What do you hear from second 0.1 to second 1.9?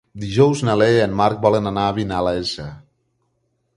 Dijous na Lea i en Marc volen anar